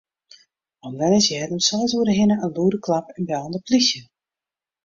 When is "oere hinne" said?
1.97-2.37